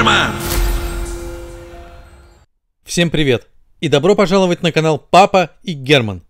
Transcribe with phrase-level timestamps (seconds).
[0.00, 0.30] Герман!
[2.84, 3.48] Всем привет!
[3.80, 6.22] И добро пожаловать на канал Папа и Герман.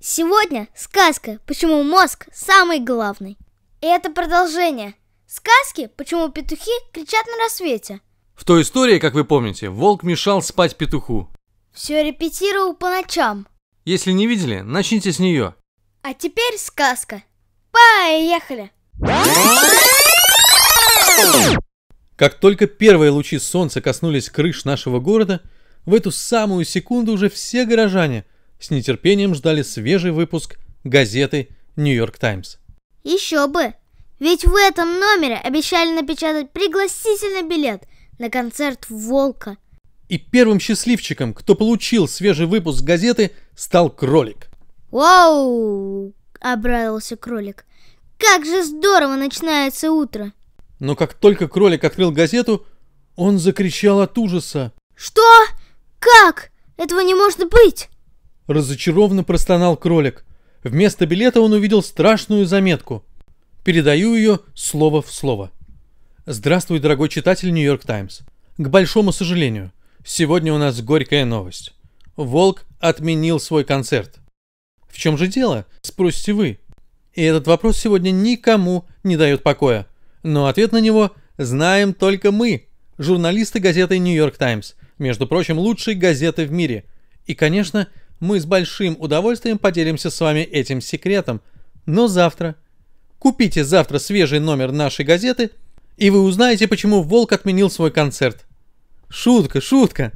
[0.00, 3.36] Сегодня сказка «Почему мозг самый главный».
[3.82, 4.94] И это продолжение
[5.26, 8.00] сказки «Почему петухи кричат на рассвете».
[8.34, 11.30] В той истории, как вы помните, волк мешал спать петуху.
[11.74, 13.46] Все репетировал по ночам.
[13.84, 15.54] Если не видели, начните с нее.
[16.00, 17.22] А теперь сказка.
[17.72, 18.72] Поехали!
[22.18, 25.40] Как только первые лучи солнца коснулись крыш нашего города,
[25.86, 28.24] в эту самую секунду уже все горожане
[28.58, 32.56] с нетерпением ждали свежий выпуск газеты «Нью-Йорк Таймс».
[33.04, 33.72] Еще бы!
[34.18, 37.84] Ведь в этом номере обещали напечатать пригласительный билет
[38.18, 39.56] на концерт «Волка».
[40.08, 44.48] И первым счастливчиком, кто получил свежий выпуск газеты, стал кролик.
[44.90, 47.64] «Вау!»— обрадовался кролик.
[48.18, 50.32] «Как же здорово начинается утро!»
[50.78, 52.66] Но как только кролик открыл газету,
[53.16, 54.72] он закричал от ужаса.
[54.94, 55.22] «Что?
[55.98, 56.50] Как?
[56.76, 57.88] Этого не может быть!»
[58.46, 60.24] Разочарованно простонал кролик.
[60.62, 63.04] Вместо билета он увидел страшную заметку.
[63.64, 65.50] Передаю ее слово в слово.
[66.26, 68.20] Здравствуй, дорогой читатель Нью-Йорк Таймс.
[68.56, 69.72] К большому сожалению,
[70.04, 71.74] сегодня у нас горькая новость.
[72.16, 74.18] Волк отменил свой концерт.
[74.88, 76.58] В чем же дело, спросите вы?
[77.14, 79.86] И этот вопрос сегодня никому не дает покоя.
[80.22, 82.66] Но ответ на него знаем только мы,
[82.98, 86.84] журналисты газеты Нью-Йорк Таймс, между прочим, лучшей газеты в мире.
[87.26, 87.88] И, конечно,
[88.20, 91.40] мы с большим удовольствием поделимся с вами этим секретом.
[91.86, 92.56] Но завтра.
[93.18, 95.50] Купите завтра свежий номер нашей газеты,
[95.96, 98.46] и вы узнаете, почему Волк отменил свой концерт.
[99.08, 100.12] Шутка, шутка.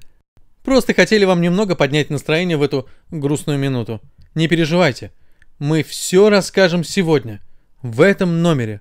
[0.62, 4.00] Просто хотели вам немного поднять настроение в эту грустную минуту.
[4.34, 5.10] Не переживайте.
[5.58, 7.40] Мы все расскажем сегодня.
[7.82, 8.80] В этом номере.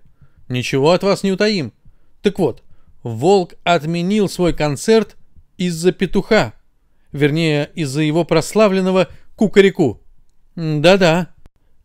[0.51, 1.71] Ничего от вас не утаим.
[2.21, 2.61] Так вот,
[3.03, 5.15] Волк отменил свой концерт
[5.57, 6.53] из-за петуха.
[7.13, 10.01] Вернее, из-за его прославленного кукареку.
[10.55, 11.29] Да-да.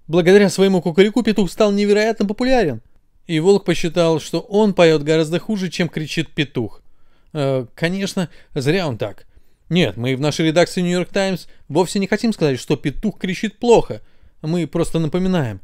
[0.09, 2.83] Благодаря своему кукареку петух стал невероятно популярен.
[3.27, 6.83] И Волк посчитал, что он поет гораздо хуже, чем кричит петух.
[7.33, 9.27] Э, конечно, зря он так.
[9.69, 14.03] Нет, мы в нашей редакции Нью-Йорк Таймс вовсе не хотим сказать, что петух кричит плохо.
[14.43, 15.61] Мы просто напоминаем.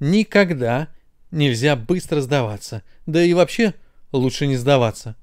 [0.00, 0.88] Никогда
[1.32, 2.82] нельзя быстро сдаваться.
[3.06, 3.74] Да и вообще
[4.12, 5.16] лучше не сдаваться.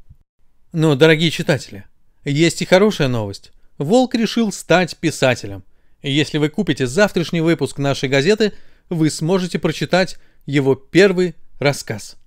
[0.74, 1.86] Но, дорогие читатели,
[2.26, 3.52] есть и хорошая новость.
[3.78, 5.64] Волк решил стать писателем.
[6.02, 8.54] Если вы купите завтрашний выпуск нашей газеты,
[8.90, 12.18] вы сможете прочитать его первый рассказ.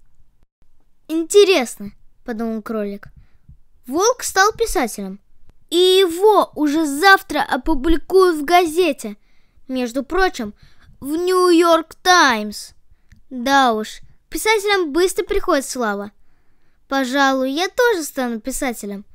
[1.08, 1.92] «Интересно»,—
[2.24, 3.08] подумал кролик.
[3.86, 5.20] «Волк стал писателем,
[5.70, 9.16] и его уже завтра опубликуют в газете.
[9.68, 10.54] Между прочим,
[11.00, 12.72] в Нью-Йорк Таймс.
[13.32, 16.12] Да уж, писателям быстро приходит слава.
[16.86, 19.06] Пожалуй, я тоже стану писателем.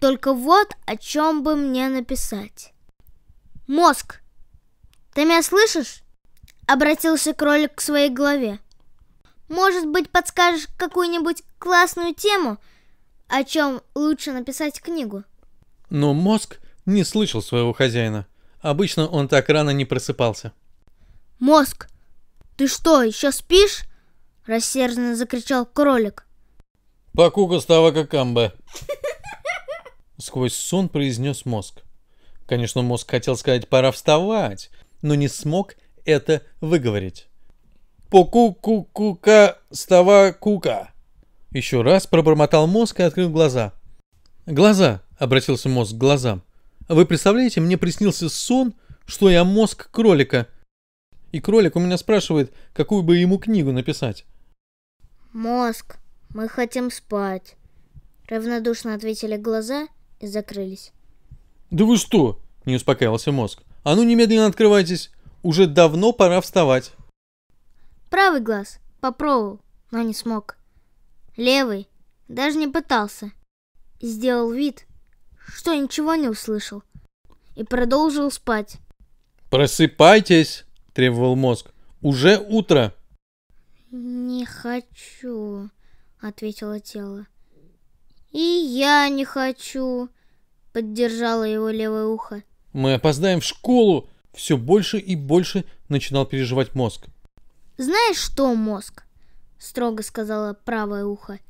[0.00, 2.72] Только вот о чем бы мне написать.
[3.68, 4.22] Мозг,
[5.14, 6.02] ты меня слышишь?
[6.66, 8.58] Обратился кролик к своей голове.
[9.48, 12.58] Может быть, подскажешь какую-нибудь классную тему,
[13.28, 15.22] о чем лучше написать книгу?
[15.90, 18.26] Но мозг не слышал своего хозяина.
[18.62, 20.52] Обычно он так рано не просыпался.
[21.38, 21.86] Мозг,
[22.60, 23.84] ты что, еще спишь?
[24.44, 26.26] Рассерженно закричал кролик.
[27.14, 28.52] Покука става какамбе.
[30.18, 31.80] Сквозь сон произнес мозг.
[32.44, 34.68] Конечно, мозг хотел сказать «пора вставать»,
[35.00, 37.28] но не смог это выговорить.
[38.10, 40.90] «Поку-ку-ку-ка, става кука».
[41.52, 43.72] Еще раз пробормотал мозг и открыл глаза.
[44.44, 46.42] «Глаза»,— обратился мозг к глазам.
[46.90, 48.74] «Вы представляете, мне приснился сон,
[49.06, 50.46] что я мозг кролика.
[51.32, 54.24] И кролик у меня спрашивает, какую бы ему книгу написать».
[55.32, 55.96] «Мозг,
[56.30, 57.56] мы хотим спать»,—
[58.28, 59.86] равнодушно ответили глаза
[60.18, 60.92] и закрылись.
[61.70, 63.62] «Да вы что?»– не успокаивался мозг.
[63.84, 65.10] «А ну немедленно открывайтесь!
[65.42, 66.92] Уже давно пора вставать!»
[68.10, 70.56] Правый глаз попробовал, но не смог.
[71.36, 71.88] Левый
[72.28, 73.32] даже не пытался.
[74.00, 74.86] Сделал вид,
[75.46, 76.82] что ничего не услышал.
[77.54, 78.78] И продолжил спать.
[79.48, 81.72] «Просыпайтесь!»– требовал мозг.
[82.00, 82.94] «Уже утро!»
[83.90, 85.68] «Не хочу»,—
[86.20, 87.26] ответило тело.
[88.30, 90.08] «И я не хочу»,—
[90.72, 92.42] поддержало его левое ухо.
[92.72, 97.06] «Мы опоздаем в школу!» Все больше и больше начинал переживать мозг.
[97.76, 99.04] «Знаешь что, мозг?»—
[99.58, 101.40] строго сказала правое ухо.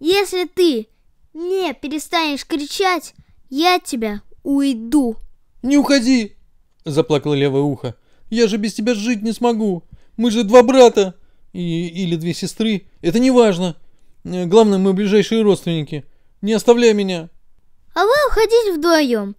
[0.00, 0.88] «Если ты
[1.34, 3.14] не перестанешь кричать,
[3.48, 5.16] я тебя уйду».
[5.62, 6.36] «Не уходи!»—
[6.84, 7.94] заплакало левое ухо.
[8.30, 9.84] «Я же без тебя жить не смогу!
[10.16, 11.14] Мы же два брата!
[11.52, 13.76] И, или две сестры, это не важно.
[14.24, 16.04] Главное, мы ближайшие родственники.
[16.42, 17.30] Не оставляй меня!»
[17.96, 19.36] А вы уходите вдвоем,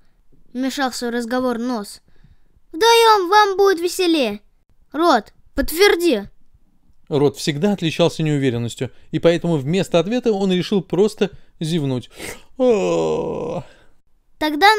[0.52, 2.02] вмешался в разговор Нос.
[2.72, 4.42] Вдвоем вам будет веселее.
[4.92, 6.24] Рот, подтверди.
[7.08, 11.30] Рот всегда отличался неуверенностью, и поэтому вместо ответа он решил просто
[11.60, 12.10] зевнуть.
[12.58, 13.66] Тогда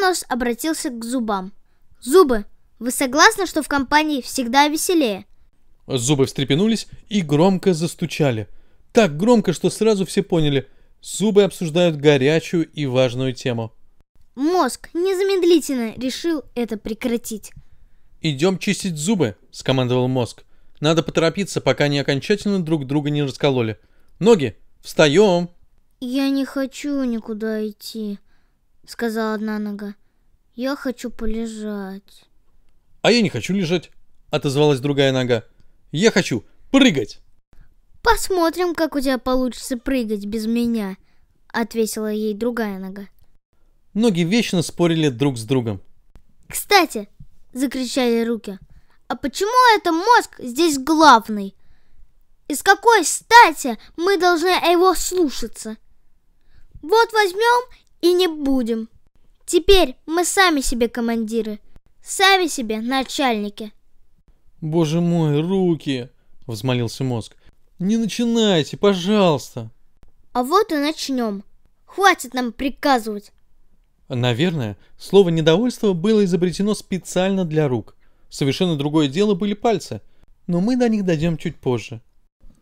[0.00, 1.52] Нос обратился к зубам.
[2.00, 2.46] Зубы,
[2.78, 5.26] вы согласны, что в компании всегда веселее?
[5.86, 8.48] Зубы встрепенулись и громко застучали.
[8.92, 10.68] Так громко, что сразу все поняли.
[11.00, 13.72] Зубы обсуждают горячую и важную тему.
[14.34, 17.52] Мозг незамедлительно решил это прекратить.
[18.20, 20.44] «Идем чистить зубы»,— скомандовал мозг.
[20.80, 23.78] «Надо поторопиться, пока они окончательно друг друга не раскололи.
[24.20, 25.50] Ноги, встаем!»
[26.00, 28.18] «Я не хочу никуда идти»,—
[28.86, 29.94] сказала одна нога.
[30.54, 32.27] «Я хочу полежать».
[33.08, 33.90] «А я не хочу лежать»,—
[34.30, 35.42] отозвалась другая нога.
[35.92, 37.20] «Я хочу прыгать!»
[38.02, 40.98] «Посмотрим, как у тебя получится прыгать без меня»,—
[41.48, 43.08] ответила ей другая нога.
[43.94, 45.80] Ноги вечно спорили друг с другом.
[46.50, 47.08] «Кстати!»—
[47.54, 48.58] закричали руки.
[49.06, 51.54] «А почему это мозг здесь главный?
[52.46, 55.78] И с какой стати мы должны его слушаться?
[56.82, 57.70] Вот возьмем
[58.02, 58.90] и не будем.
[59.46, 61.58] Теперь мы сами себе командиры,
[62.10, 63.72] сами себе начальники».
[64.60, 66.08] «Боже мой, руки!»—
[66.46, 67.36] взмолился мозг.
[67.78, 69.70] «Не начинайте, пожалуйста!»
[70.32, 71.44] «А вот и начнем.
[71.86, 73.32] Хватит нам приказывать.
[74.08, 77.94] Наверное, слово «недовольство» было изобретено специально для рук.
[78.30, 80.00] Совершенно другое дело были пальцы,
[80.46, 82.00] но мы до них дойдем чуть позже.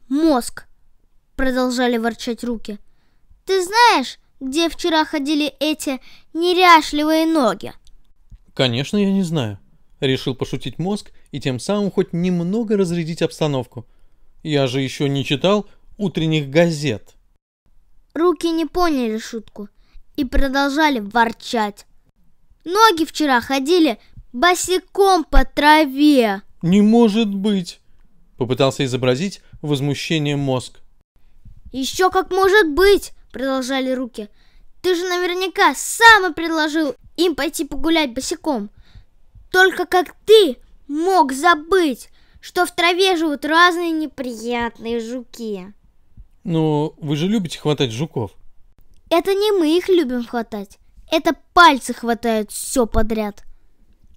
[0.08, 0.66] Мозг,
[1.36, 2.78] продолжали ворчать руки.
[3.44, 6.00] Ты знаешь, где вчера ходили эти
[6.34, 7.72] неряшливые ноги?
[8.56, 9.58] Конечно, я не знаю.
[10.00, 13.86] Решил пошутить мозг и тем самым хоть немного разрядить обстановку.
[14.42, 15.66] Я же еще не читал
[15.98, 17.14] утренних газет.
[18.14, 19.68] Руки не поняли шутку
[20.16, 21.84] и продолжали ворчать.
[22.64, 23.98] Ноги вчера ходили
[24.32, 26.40] босиком по траве.
[26.62, 27.80] Не может быть!
[28.38, 30.80] Попытался изобразить возмущение мозг.
[31.72, 34.30] Еще как может быть, продолжали руки.
[34.86, 38.70] Ты же наверняка сам и предложил им пойти погулять босиком.
[39.50, 42.08] Только как ты мог забыть,
[42.40, 45.74] что в траве живут разные неприятные жуки.
[46.44, 48.30] Но вы же любите хватать жуков.
[49.10, 50.78] Это не мы их любим хватать.
[51.10, 53.42] Это пальцы хватают все подряд.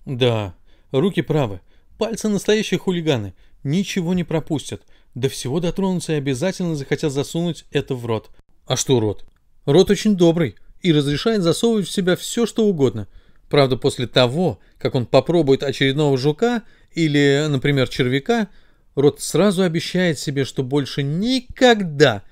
[0.05, 0.53] Да,
[0.91, 1.61] руки правы.
[1.97, 3.33] Пальцы настоящие хулиганы.
[3.63, 4.83] Ничего не пропустят.
[5.15, 8.29] До всего дотронутся и обязательно захотят засунуть это в рот.
[8.67, 9.25] А что рот?
[9.69, 13.07] Рот очень добрый и разрешает засовывать в себя все, что угодно.
[13.49, 18.47] Правда, после того, как он попробует очередного жука или, например, червяка,
[18.95, 22.23] рот сразу обещает себе, что больше никогда,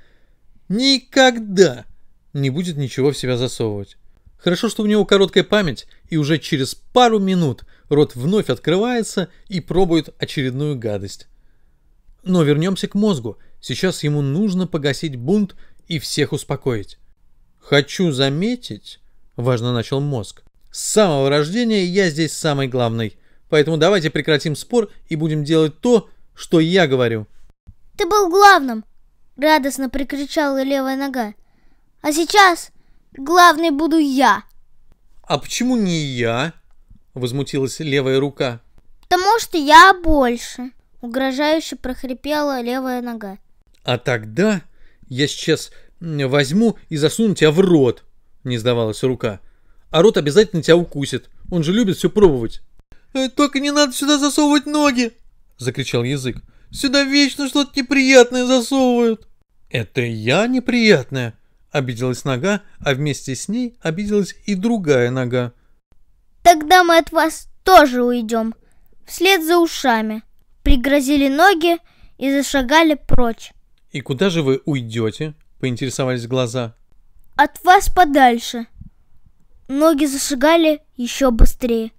[0.68, 1.86] никогда
[2.34, 3.98] не будет ничего в себя засовывать.
[4.40, 9.60] Хорошо, что у него короткая память, и уже через пару минут рот вновь открывается и
[9.60, 11.28] пробует очередную гадость.
[12.24, 13.38] Но вернемся к мозгу.
[13.62, 15.56] Сейчас ему нужно погасить бунт
[15.88, 16.98] и всех успокоить.
[17.70, 19.00] «Хочу заметить»,—
[19.36, 23.18] важно начал мозг,— «с самого рождения я здесь самый главный,
[23.50, 27.28] поэтому давайте прекратим спор и будем делать то, что я говорю».
[27.98, 28.86] «Ты был главным!»—
[29.36, 31.34] радостно прикричала левая нога.
[32.02, 32.70] А сейчас
[33.12, 34.44] главный буду я.
[35.24, 36.54] А почему не я?
[37.14, 38.62] Возмутилась левая рука.
[39.02, 40.72] Потому что я больше.
[41.02, 43.40] Угрожающе прохрипела левая нога.
[43.84, 44.62] А тогда
[45.10, 48.04] я сейчас возьму и засуну тебя в рот,
[48.44, 49.40] не сдавалась рука.
[49.90, 51.30] А рот обязательно тебя укусит.
[51.50, 52.62] Он же любит все пробовать.
[53.14, 55.14] «Э, только не надо сюда засовывать ноги,
[55.58, 56.38] закричал язык.
[56.72, 59.28] Сюда вечно что-то неприятное засовывают.
[59.70, 61.38] Это я неприятная,
[61.72, 65.54] Обиделась нога, а вместе с ней обиделась и другая нога.
[66.42, 68.56] Тогда мы от вас тоже уйдем.
[69.06, 70.24] Вслед за ушами.
[70.64, 71.78] Пригрозили ноги
[72.18, 73.52] и зашагали прочь.
[73.92, 75.34] И куда же вы уйдете?
[75.60, 76.76] Поинтересовались глаза.
[77.36, 78.68] От вас подальше.
[79.68, 81.92] Ноги зашагали еще быстрее.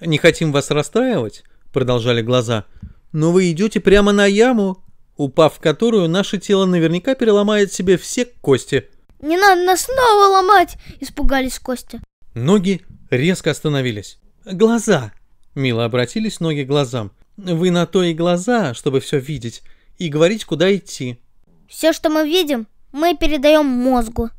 [0.00, 2.66] Не хотим вас расстраивать, продолжали глаза.
[3.12, 4.82] Но вы идете прямо на яму,
[5.16, 8.88] упав в которую наше тело наверняка переломает себе все кости.
[9.22, 12.02] Не надо нас снова ломать!»– испугались Костя.
[12.34, 14.18] Ноги резко остановились.
[14.44, 15.12] «Глаза!»–
[15.54, 17.12] мило обратились ноги к глазам.
[17.36, 19.62] «Вы на то и глаза, чтобы все видеть,
[19.96, 21.20] и говорить, куда идти».
[21.68, 24.30] «Все, что мы видим, мы передаем мозгу».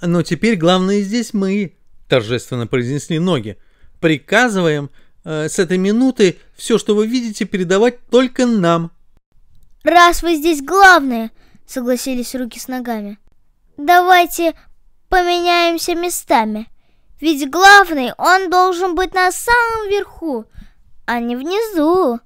[0.00, 1.76] «Но теперь главное здесь мы»,–
[2.08, 3.56] торжественно произнесли ноги.
[4.00, 4.90] «Приказываем
[5.24, 8.90] э, с этой минуты все, что вы видите, передавать только нам».
[9.84, 11.30] «Раз вы здесь главные»,—
[11.66, 13.18] согласились руки с ногами.
[13.76, 14.54] Давайте
[15.08, 16.68] поменяемся местами.
[17.20, 20.44] Ведь главный, он должен быть на самом верху,
[21.04, 22.20] а не внизу.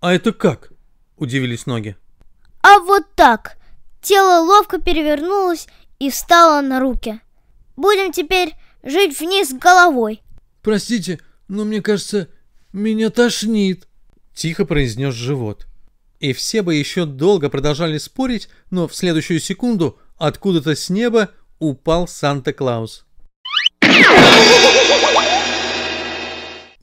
[0.00, 0.72] А это как?
[1.16, 1.96] Удивились ноги.
[2.62, 3.57] А вот так.
[4.00, 5.66] Тело ловко перевернулось
[5.98, 7.20] и встало на руки.
[7.76, 10.22] Будем теперь жить вниз головой.
[10.62, 12.28] Простите, но мне кажется,
[12.72, 13.88] меня тошнит.
[14.34, 15.66] Тихо произнес живот.
[16.20, 22.08] И все бы еще долго продолжали спорить, но в следующую секунду откуда-то с неба упал
[22.08, 23.04] Санта-Клаус.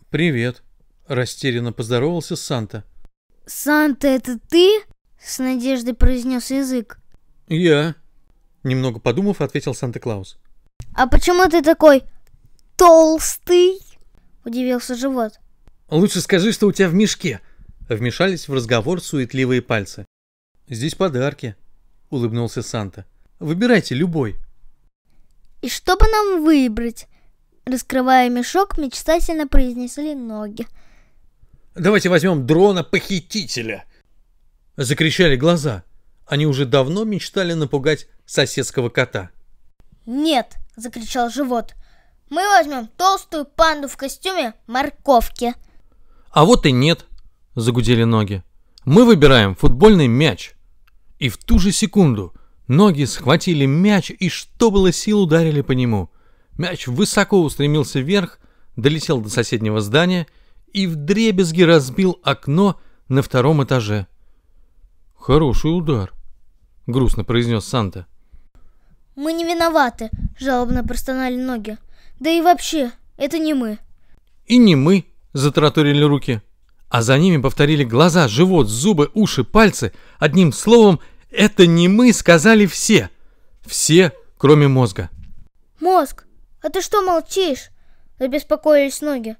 [0.10, 0.64] «Привет»,—
[1.08, 2.86] растерянно поздоровался Санта.
[3.46, 4.82] «Санта, это ты?»—
[5.22, 7.00] с надеждой произнес язык.
[7.48, 7.96] «Я»,—
[8.64, 10.38] немного подумав, ответил Санта-Клаус.
[10.94, 12.04] «А почему ты такой
[12.78, 13.80] толстый?»—
[14.46, 15.40] удивился живот.
[15.90, 17.42] «Лучше скажи, что у тебя в мешке»,—
[17.90, 20.06] вмешались в разговор суетливые пальцы.
[20.68, 21.56] «Здесь подарки»,—
[22.10, 23.06] улыбнулся Санта.
[23.40, 24.36] «Выбирайте любой».
[25.62, 27.08] «И что бы нам выбрать?»
[27.66, 30.68] Раскрывая мешок, мечтательно произнесли ноги.
[31.74, 33.86] «Давайте возьмем дрона-похитителя!»
[34.78, 35.84] Закричали глаза.
[36.26, 39.30] Они уже давно мечтали напугать соседского кота.
[40.06, 41.76] «Нет!»— закричал живот.
[42.30, 45.54] «Мы возьмем толстую панду в костюме морковки!»
[46.32, 47.06] «А вот и нет!»—
[47.56, 48.44] загудели ноги.
[48.84, 50.56] «Мы выбираем футбольный мяч!»
[51.20, 52.34] И в ту же секунду
[52.68, 56.10] ноги схватили мяч и что было сил ударили по нему.
[56.58, 58.40] Мяч высоко устремился вверх,
[58.76, 60.28] долетел до соседнего здания
[60.74, 64.08] и вдребезги разбил окно на втором этаже.
[65.16, 66.14] «Хороший удар»,—
[66.88, 68.06] грустно произнес Санта.
[69.16, 71.78] «Мы не виноваты»,— жалобно простонали ноги.
[72.20, 73.80] «Да и вообще, это не мы».
[74.46, 76.42] «И не мы»,— затараторили руки.
[76.90, 79.92] А за ними повторили глаза, живот, зубы, уши, пальцы.
[80.20, 81.00] Одним словом,
[81.30, 83.10] это не мы, сказали все.
[83.66, 85.10] Все, кроме мозга.
[85.82, 86.26] «Мозг,
[86.62, 87.70] а ты что молчишь?»—
[88.20, 89.36] забеспокоились ноги.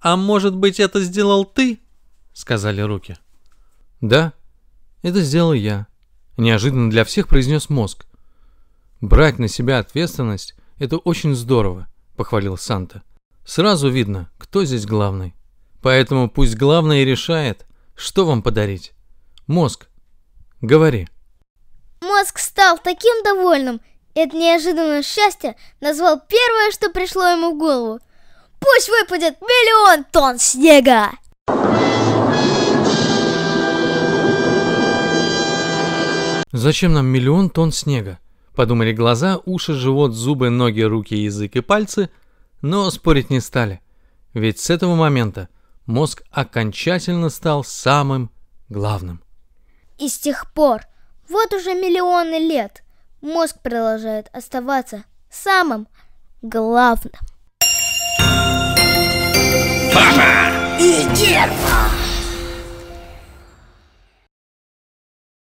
[0.00, 1.80] «А может быть, это сделал ты?»—
[2.32, 3.16] сказали руки.
[4.00, 4.32] «Да,
[5.02, 5.86] это сделал я»,—
[6.36, 8.06] неожиданно для всех произнес мозг.
[9.00, 13.02] «Брать на себя ответственность— это очень здорово»,— похвалил Санта.
[13.44, 15.34] «Сразу видно, кто здесь главный.
[15.82, 18.92] Поэтому пусть главный решает, что вам подарить.
[19.46, 19.88] Мозг,
[20.60, 21.08] говори».
[22.00, 23.80] Мозг стал таким довольным,
[24.16, 28.00] это неожиданное счастье назвал первое, что пришло ему в голову.
[28.58, 31.10] Пусть выпадет миллион тонн снега!
[36.56, 38.18] Зачем нам миллион тонн снега?
[38.54, 42.08] Подумали глаза, уши, живот, зубы, ноги, руки, язык и пальцы,
[42.62, 43.82] но спорить не стали.
[44.32, 45.50] Ведь с этого момента
[45.84, 48.30] мозг окончательно стал самым
[48.70, 49.22] главным.
[49.98, 50.80] И с тех пор,
[51.28, 52.84] вот уже миллионы лет,
[53.20, 55.86] мозг продолжает оставаться самым
[56.40, 57.12] главным.
[59.92, 62.05] Папа и Герман!